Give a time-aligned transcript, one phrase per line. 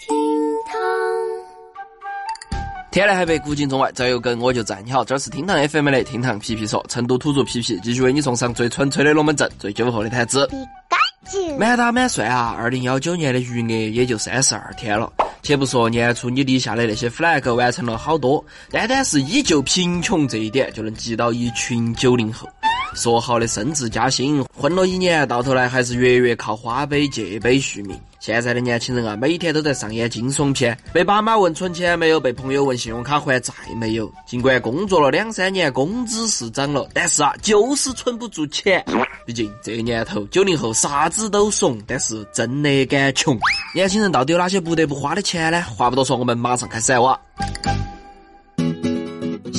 [0.00, 0.16] 厅
[0.66, 0.80] 堂。
[2.90, 4.80] 天南海北，古今中外，只要有梗我就在。
[4.80, 10.48] 你好，这是厅堂 FM 的厅堂皮皮说，成都土著皮皮继续为你送上最纯粹的龙门阵，最酒后的谈资。
[11.58, 15.12] 满打满算啊，二零幺九年的余额也就三十二天了。
[15.42, 22.48] 且不说年初你立下的那些 flag 完成了好多，单单是依旧贫穷这一点，就能击倒一群九零后。
[22.94, 28.00] 说好的升职加薪，混了一年，到头来还是月月靠花呗借呗续命。
[28.20, 34.12] 现在的年轻人啊，每天都在上演惊悚片，被爸妈问存钱没有，被朋友问信用卡还债没有。
[34.26, 38.84] 尽管工作了两三年，工资是涨了，但是啊，就是存不住钱。
[39.26, 43.38] 毕竟这年头，九零后啥子都怂，但是真的敢穷。
[43.74, 45.62] 年轻人到底有哪些不得不花的钱呢？
[45.62, 47.18] 话不多说，我们马上开始来挖。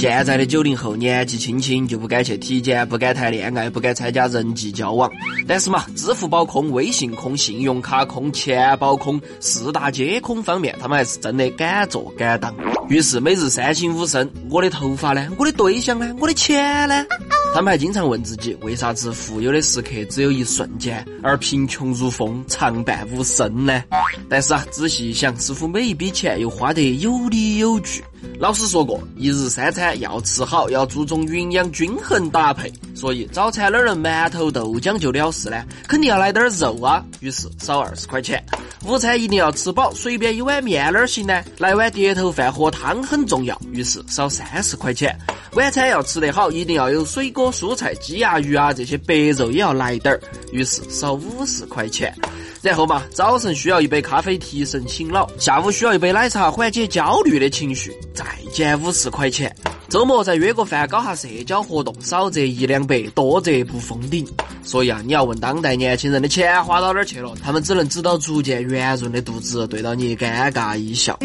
[0.00, 5.10] 现在的九零后年纪轻轻就不敢去体检，不敢谈恋爱，不敢参加人际交往。
[5.46, 12.56] 但是嘛，支付宝空、微信空、信用卡空、钱包空，四大皆空方面，他们还是真的敢做敢当。
[12.88, 15.28] 于是每日三省吾身：我的头发呢？
[15.38, 16.16] 我的对象呢？
[16.18, 17.04] 我的钱呢？
[17.52, 23.84] 他们还经常问自己：为啥子富有的时刻只有一瞬间，而贫穷如风，常伴无声呢？
[24.30, 28.02] 但是啊，仔细一想，似乎每一笔钱又花得有理有据。
[28.38, 32.72] 老师说过，一日三餐要吃好，要注重营养均衡搭配。
[32.94, 35.62] 所以早餐哪能馒头豆浆就了事呢？
[35.86, 37.04] 肯定要来点肉啊！
[37.20, 38.42] 于是少二十块钱。
[38.86, 41.42] 午餐一定要吃饱，随便一碗面哪儿行呢？
[41.58, 45.18] 来碗碟头饭喝汤很重要，于是少三十块钱。
[45.52, 50.20] 晚餐要吃得好，一定要有水果蔬菜、鸡鸭鱼啊这些白肉也要来点儿，
[50.52, 52.14] 于是少五十块钱。
[52.62, 59.54] 然后嘛，早晨需要一杯咖啡提神醒脑，下午需要一杯奶茶缓解焦虑的情绪，再减五十块钱。
[59.90, 64.24] 周末再约个饭，搞下社交活动，少则一两百，多则不封顶。
[64.62, 71.18] 所以啊，你要问当代年轻人的钱花到哪儿去了，他们只能指到逐渐圆润的肚子，对到你尴尬一笑。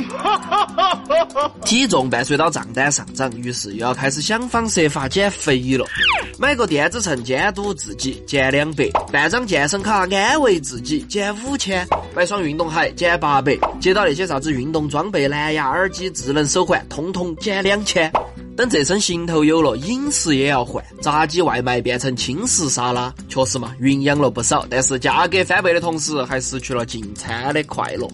[1.63, 5.85] 体重伴随到账单上涨，于是又要开始想方设法减肥了。
[6.39, 11.85] 买个电子秤监督自己，减两百；办张健身卡安慰自己，减五千；
[12.15, 18.11] 买双运动鞋，减八百；接到那些啥子运动装备、蓝牙耳机、智能手环，通通减两千。
[18.55, 28.07] 等这身行头有了，饮食也要换，炸鸡外卖变成轻食沙拉，确实嘛，营养了不少，但是价格翻倍的同时，还失去了进餐的快乐。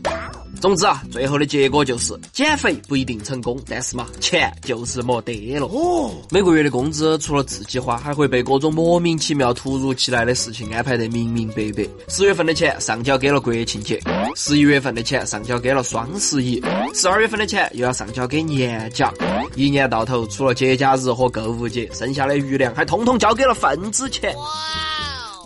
[0.62, 5.66] 总之啊，最后的结果就是减肥不一定成功，但是嘛，钱就是没得了。
[5.66, 11.84] 哦，每个月的工资除了自己花，还会被各种莫名其妙、突如其来的事情安排得明明白白。
[12.10, 14.00] 十月份的钱上交给了国庆节，
[14.36, 16.64] 十一月份的钱上交给了双十一，
[16.94, 19.12] 十二月份的钱又要上交给年假。
[19.56, 24.32] 一年到头，除了节假日和购物节，剩下的余粮还通通交给了份子钱。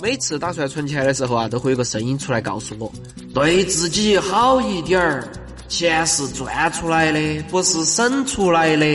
[0.05, 2.93] 每次打算存钱的时候啊，都会有个声音出来告诉我：
[3.33, 5.27] 对自己好一点儿，
[5.67, 8.85] 钱是赚出来的，不是省出来的。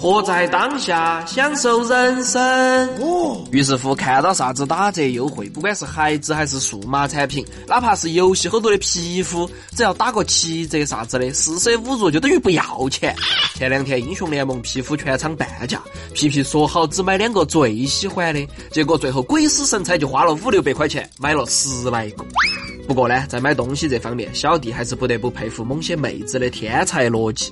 [0.00, 2.40] 活在当下，享受人生。
[3.02, 13.14] 哦，于是乎看到啥子打折优惠，不管是鞋子还是数码产品，哪怕是游戏后头的皮肤，只要打个七折啥子的，四舍五入就等于不要钱。
[13.54, 15.82] 前两天英雄联盟皮肤全场半价，
[16.14, 22.24] 皮皮说好只买两个最喜欢的，结果最后鬼使神差就花了五六百块钱买了十来个。
[22.90, 27.48] 不过呢，在买东西这方面，小弟还是不得不佩服某些妹子的天才逻辑。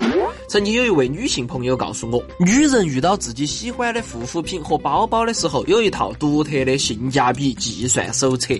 [0.48, 8.52] 曾经有一位女性朋友告诉我，女人遇到自己喜欢的护肤品和包包的时候，有一套独特的性价比计算手册。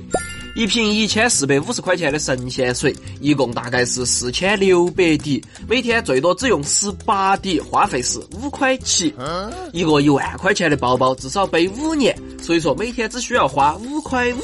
[0.54, 9.12] 一瓶一千四百五十块钱的神仙水，一共大概是四千六百滴，每天最多只用十八滴，花费是五块七。
[9.72, 14.38] 一个一万块钱的包包，至少背五年，所以说每天只需要花五块五。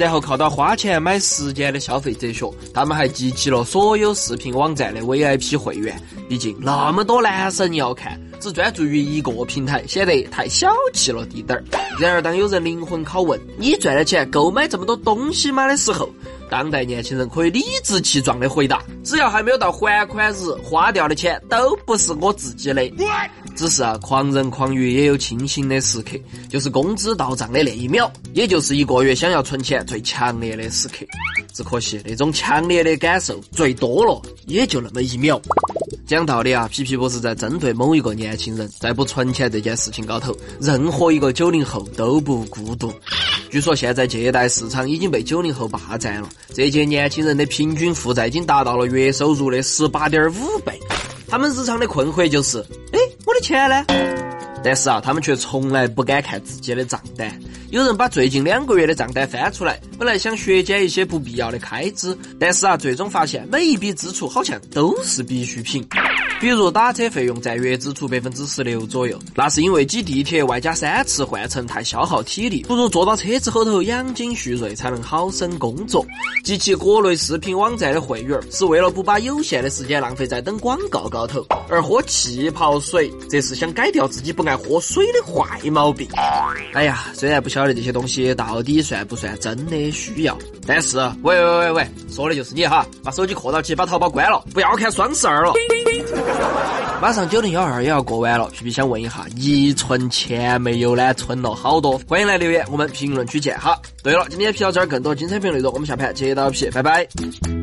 [0.00, 5.94] 然后靠到花钱买时间的消费哲学，他们还集齐了所有视频网站的 VIP 会员。
[6.26, 11.62] 毕竟那么多男神要看，只专注于一个平台，显得太小气了滴点儿。
[11.98, 16.08] 然而，当有人灵魂拷问你赚的钱够买这么多东西吗的时候，
[16.48, 22.90] 当代年轻人可以理直气壮的回答：只要还没有到还款日，花掉的钱都不是我自己的。
[23.54, 26.16] 只是啊，狂人狂语也有清醒的时刻，
[26.48, 31.04] 就是工资到账的那一秒，也就是一个月想要存钱最强烈的时刻。
[31.52, 35.40] 只可惜那种强烈的感受，最多了也就那么一秒。
[36.06, 42.92] 讲道理啊，皮皮不是在针对某一个年轻人，在不存钱这件事情高头，任何一个九零后都不孤独。
[43.50, 50.78] 据说现在借贷市场已经被九零后霸占了，这届年轻人的平均负债已经达到了月收入的十八点五倍。
[51.28, 52.64] 他们日常的困惑就是：
[53.40, 53.84] 钱呢？
[54.62, 57.32] 但是啊，他们却从来不敢看自己的账单，
[57.70, 65.86] 有人把最近两个月的账单翻出来，本来想削减一些不必要的开支，但是啊，最终发现每一笔支出好像都是必需品。
[66.40, 76.02] 比如打车费用占月支出百分之十六左右，那是因为挤地铁外加三次换乘太消耗体力，不如坐到车子后头养精蓄锐，才能好生工作。
[76.42, 86.08] 集齐国内视频网站的会员，是为了不把有限的时间浪费在等广告高头，而喝气泡水，则是想改掉自己不爱喝水的坏毛病。
[86.72, 95.52] 哎呀，虽然不晓得这些东西到底算不算真的需要，但是，喂喂喂喂，说的就是你哈，把手机扩到起，把淘宝关了，不要看双十二了。
[97.00, 101.14] 马上九零幺二也要过完了，皮皮想问一下，你存钱没有呢？
[101.14, 103.78] 存了好多，欢迎来留言，我们评论区见哈。
[104.02, 107.59] 对了，今天皮到这儿，更多精彩评论内容，我们下盘接到皮，拜拜。